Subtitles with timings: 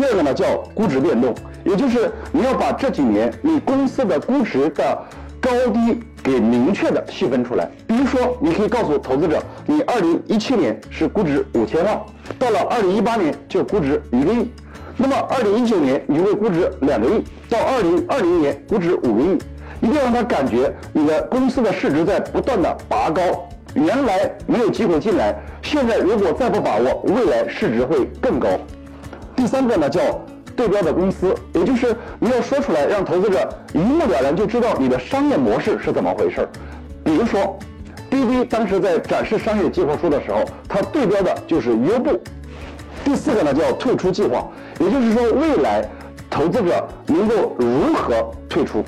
[0.00, 4.98] 第二个呢叫估值变动，也就是你要把这几年你公司的估值的
[5.38, 7.68] 高低给明确的细分出来。
[7.86, 12.00] 比如说，你可以告诉投资者，你二零一七年是估值五千万，
[12.38, 14.50] 到了二零一八年就估值一个亿，
[14.96, 19.38] 那么二零一九年你会估值两个亿，到二零二零年估值五个亿，
[19.82, 23.20] 一定要让他感觉你的公司的市值在不断的拔高。
[23.74, 28.48] 原来没有机会进来，现在如果再不把握，未来市值会更高。
[29.40, 30.02] 第三个呢叫
[30.54, 36.48] 对标的公司，也就是你要说出来，让投资者一目了然就知道你的商业模式是怎么回事儿。
[37.02, 37.58] 比如说，
[38.10, 42.20] 滴滴当时在展示商业计划书的时候，它对标的就是优步。
[43.02, 44.46] 第四个呢叫退出计划，
[44.78, 45.88] 也就是说未来
[46.28, 48.84] 投资者能够如何退出。